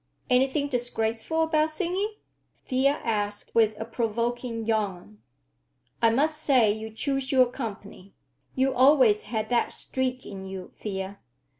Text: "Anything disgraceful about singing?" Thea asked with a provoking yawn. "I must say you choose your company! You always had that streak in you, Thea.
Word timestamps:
"Anything 0.31 0.67
disgraceful 0.67 1.43
about 1.43 1.69
singing?" 1.69 2.15
Thea 2.65 2.93
asked 3.03 3.53
with 3.53 3.75
a 3.79 3.85
provoking 3.85 4.65
yawn. 4.65 5.19
"I 6.01 6.09
must 6.09 6.41
say 6.41 6.71
you 6.71 6.89
choose 6.89 7.31
your 7.31 7.45
company! 7.45 8.15
You 8.55 8.73
always 8.73 9.21
had 9.29 9.49
that 9.49 9.71
streak 9.71 10.25
in 10.25 10.43
you, 10.47 10.71
Thea. 10.75 11.19